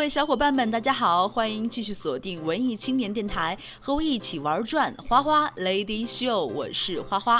[0.00, 7.38] 各位小伙伴们，大家好，欢迎继续锁定文艺青年电台，和我一起玩转花花 Lady Show，我是花花。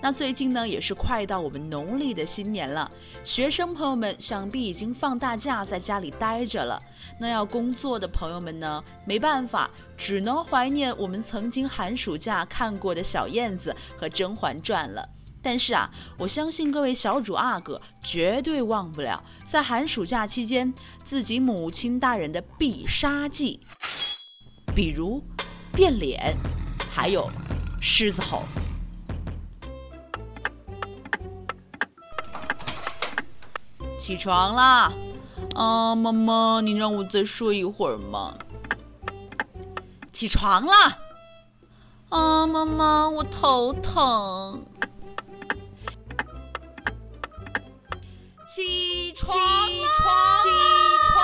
[0.00, 2.88] 那最近呢，也是快到我们农历的新年了，
[3.22, 6.78] 学生朋友们想必已经放大假，在家里待着了。
[7.20, 15.02] 那要工作的朋友们呢，没办法，只能怀念我们曾经寒暑假看过的小燕子和《甄嬛传》了。
[15.44, 20.72] 但是啊，我相信各位小主阿哥绝对忘不了在寒暑假期间
[21.06, 23.60] 自己母亲大人的必杀技，
[24.74, 25.22] 比如
[25.74, 26.34] 变脸，
[26.92, 27.30] 还有
[27.80, 28.42] 狮子吼。
[34.00, 34.92] 起床啦！
[35.54, 38.34] 啊，妈妈，你让我再睡一会儿吗？
[40.12, 40.96] 起床啦！
[42.10, 44.62] 啊，妈妈，我头疼。
[49.14, 49.44] 起床起
[51.06, 51.14] 床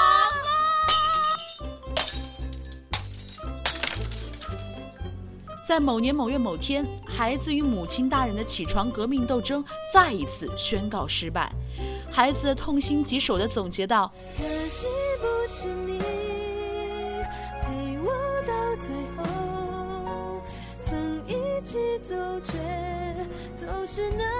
[5.66, 11.52] 在某年某月某天，孩子与母亲大人的起床革命斗争再一次宣告失败。
[12.12, 14.86] 孩子痛心疾首的总结道：“可惜
[15.20, 18.12] 不是你陪我
[18.46, 19.24] 到最后，
[20.84, 22.52] 曾一起走，却
[23.52, 24.39] 总是那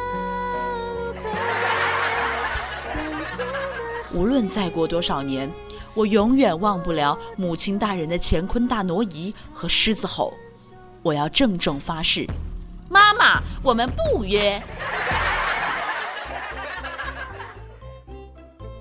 [4.14, 5.48] 无论再过多少年，
[5.94, 10.34] 我永远忘不了母亲大人的乾坤大挪移和狮子吼。
[11.02, 12.26] 我要郑重发誓，
[12.88, 14.60] 妈妈，我们不约。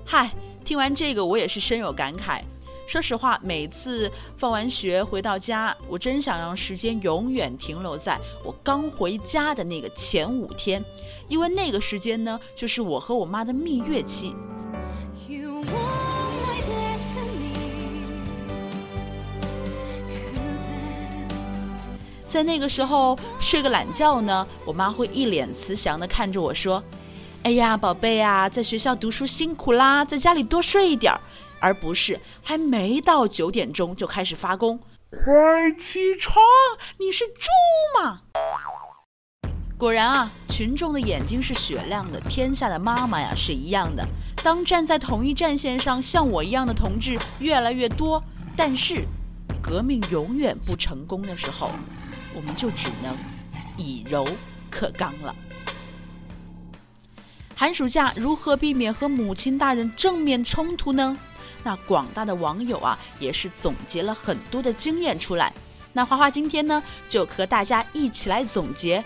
[0.04, 0.30] 嗨，
[0.64, 2.40] 听完这个，我也是深有感慨。
[2.88, 10.82] 说实话，每次放完学回到家，我真想让时间永远停留在我刚回家的那个前五天。
[11.28, 14.34] 因为那个时间呢，就是我和我妈的蜜月期。
[22.30, 26.80] 在那个时候睡个懒觉呢，我妈会一脸慈祥的看着我说
[27.42, 31.20] ：“哎呀，宝贝啊，在学校读书辛苦啦，在家里多睡一点儿。”
[31.62, 34.80] 而不是还没到九点钟就开始发功。
[35.10, 36.42] 快起床！
[36.98, 37.48] 你是猪
[38.00, 38.22] 吗？
[39.76, 44.06] 果然啊，群众的眼睛是雪亮的，天下的妈妈呀是一样的。
[44.42, 48.22] 当站在同一战线上像我一样的同志越来越多，
[48.56, 49.04] 但是
[49.60, 51.70] 革命永远不成功的时候，
[52.34, 53.16] 我们就只能
[53.76, 54.26] 以柔
[54.70, 55.34] 克刚了。
[57.54, 61.16] 寒暑假如何避免和母亲大人正面冲突呢？
[61.62, 65.52] 那广大的网友啊，也是总结了很多的经验出来。
[65.92, 69.04] 那花花今天呢，就和大家一起来总结。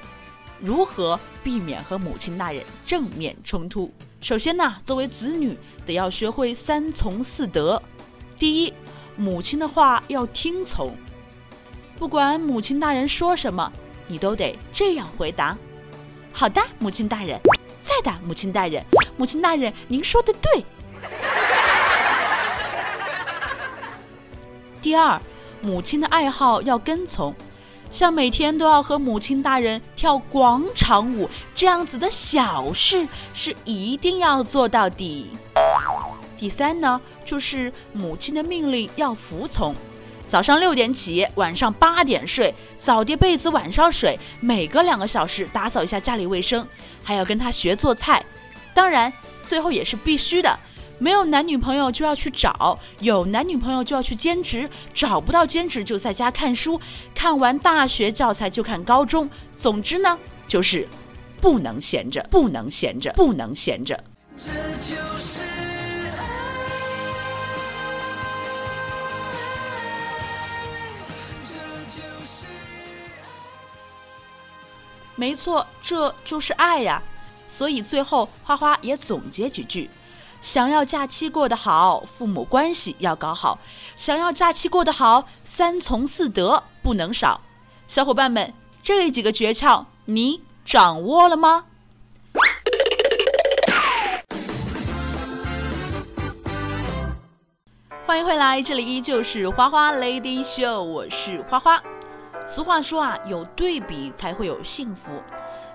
[0.61, 3.93] 如何避免和母亲大人正面冲突？
[4.21, 7.83] 首先呢，作为子女得要学会三从四德。
[8.39, 8.73] 第一，
[9.17, 10.97] 母亲的话要听从，
[12.05, 13.73] 不管母亲大人说什么，
[14.07, 15.57] 你都得这样回答：
[16.35, 17.41] 好的，母亲大人。
[17.83, 18.85] 在的，母亲大人。
[19.17, 20.63] 母亲大人，您说的对。
[24.83, 25.19] 第二，
[25.63, 27.35] 母亲的爱好要跟从。
[27.91, 35.31] 像每天都要和母亲大人跳广场舞这样子的小事是一定要做到底。
[36.37, 39.75] 第三呢，就是母亲的命令要服从，
[40.35, 46.67] 早上六点起，晚上八点睡，早叠被子，晚烧水，每隔两个小时打扫一下家里卫生，
[47.05, 48.21] 还要跟他学做菜。
[48.75, 49.13] 当然，
[49.47, 50.59] 最后也是必须的。
[50.99, 56.81] 没有男女朋友就要去找，有男女朋友就要去兼职，找不到兼职就在家看书，
[57.15, 59.31] 看完大学教材就看高中。
[59.61, 60.89] 总之呢，就是
[61.41, 64.03] 不能闲着，不能闲着，不能闲着。
[64.37, 64.51] 这
[64.81, 65.43] 就是
[75.25, 77.03] 没错这就是爱呀。
[77.49, 79.89] 所以最后花花也总结几句。
[80.43, 83.59] 想要假期过得好父母关系要搞好。
[83.97, 87.41] 想要假期过得好三从四德不能少。
[87.89, 91.65] 小伙伴们这几个诀窍你掌握了吗？
[98.07, 101.83] 欢迎回来这里依旧是花花 lady show 我是花花。
[102.55, 105.21] 俗话说啊，有对比才会有幸福。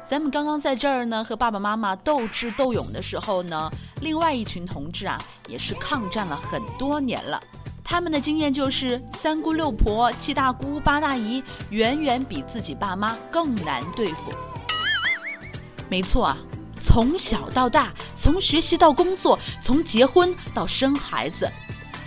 [0.09, 5.17] 咱们刚刚在这儿呢，和爸爸妈妈斗智斗勇的时候呢，另外一群同志啊，
[5.49, 7.37] 也是抗战了很多年了。
[7.83, 14.31] 他们的经验就是三姑六婆、七大姑八大姨，远远比自己爸妈更难对付。
[15.89, 16.37] 没错啊，
[16.85, 21.45] 从小到大，从学习到工作，从结婚到生孩子。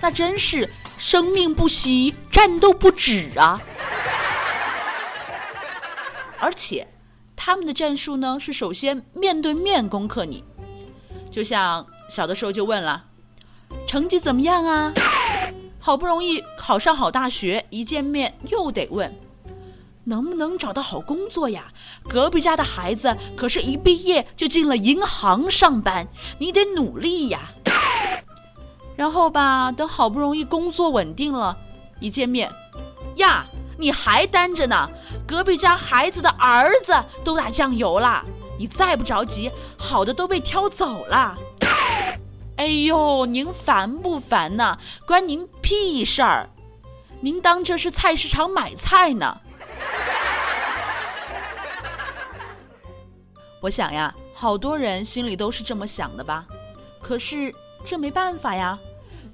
[0.01, 0.67] 那真是
[0.99, 3.61] 生命不息，战斗不止啊！
[6.43, 6.89] 而且，
[7.37, 10.43] 他们的战术呢是首先面对面攻克你，
[11.31, 13.05] 就像小的时候就问了，
[13.87, 14.93] 成绩怎么样啊？
[15.79, 19.13] 好不容易考上好大学，一见面又得问，
[20.03, 21.73] 能不能找到好工作呀？
[22.09, 26.09] 隔壁家的孩子可是一毕业就进了银行上班，
[26.41, 27.53] 你得努力呀！
[28.97, 31.57] 然后吧，等好不容易工作稳定了，
[32.01, 32.51] 一见面，
[33.17, 33.45] 呀，
[33.79, 34.89] 你还单着呢？
[35.27, 36.93] 隔壁家孩子的儿子
[37.25, 38.25] 都打酱油了，
[38.59, 41.37] 你再不着急，好的都被挑走了。
[42.57, 44.79] 哎呦，您烦不烦呢？
[45.07, 46.49] 关您屁事儿！
[47.21, 49.41] 您当这是菜市场买菜呢？
[53.61, 56.47] 我想呀，好多人心里都是这么想的吧？
[57.01, 57.55] 可是。
[57.85, 58.79] 这没办法呀，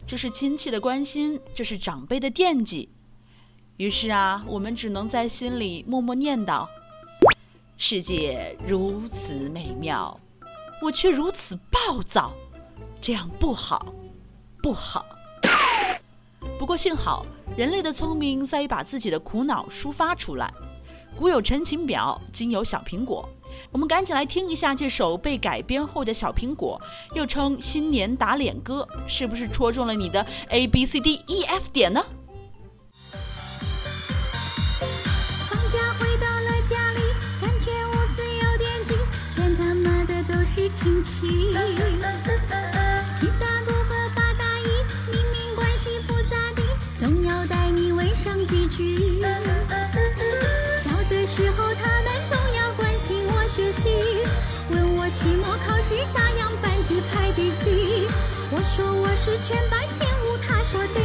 [0.06, 2.90] 这是亲戚的关心，这是长辈的惦记。
[3.78, 6.66] 于是啊，我们只能在心里默默念叨：
[7.76, 10.18] 世界如此美妙，
[10.82, 12.32] 我却如此暴躁，
[13.00, 13.94] 这样不好，
[14.60, 15.06] 不好。
[16.58, 17.24] 不过幸好，
[17.56, 20.52] 人类的聪明在于把自己的苦恼抒发出来。
[21.16, 23.28] 古有陈情表，今有小苹果。
[23.70, 26.80] 我们赶紧来听一下这首被改编后的小苹果，
[27.14, 32.04] 又称新年打脸歌，是不是戳中了你的 A B C D E F 点呢？
[40.70, 41.52] 亲戚。
[43.12, 44.66] 七大姑和八大姨
[45.10, 46.62] 明明关系不咋地，
[46.98, 49.20] 总要带你问上几句。
[50.82, 53.88] 小的时候他们总要关心我学习，
[54.70, 58.06] 问我期末考试咋样，班级排第几。
[58.50, 61.00] 我说我是全班前五，他说得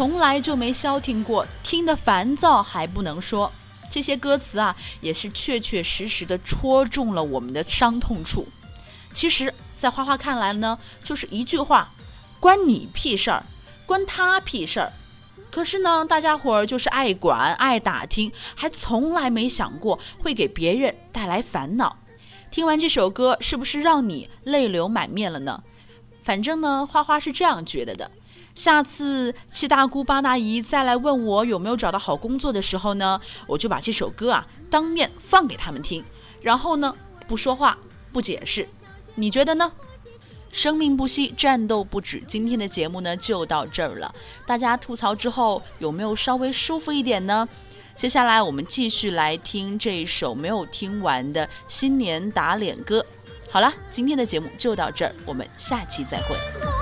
[0.00, 3.52] 从来就没消停过，听得烦躁还不能说。
[3.90, 8.48] 这些歌词啊，也是确确实实的戳中了我们的伤痛处。
[9.12, 11.86] 其实，在花花看来呢，就是一句话：
[12.40, 13.44] 关你屁事儿，
[13.84, 14.90] 关他屁事儿。
[15.50, 21.94] 可是呢，大家伙儿就是爱管、爱打听，还从来没想过会给别人带来烦恼。
[22.50, 25.62] 听完这首歌，是不是让你泪流满面了呢？
[26.24, 28.10] 反正呢，花花是这样觉得的。
[28.60, 36.04] 下次七大姑八大姨再来问我有没有找到好工作的时候呢，我就把这首歌啊当面放给他们听，
[36.42, 36.94] 然后呢
[37.26, 37.78] 不说话
[38.12, 38.68] 不解释，
[39.14, 39.72] 你觉得呢？
[40.52, 42.22] 生命不息，战斗不止。
[42.28, 44.14] 今天的节目呢就到这儿了，
[44.44, 47.48] 大家吐槽之后有没有稍微舒服一点呢？
[47.96, 53.02] 接下来我们继续来听这首没有听完的新年打脸歌。
[53.50, 56.79] 好了，今天的节目就到这儿，我们下期再会。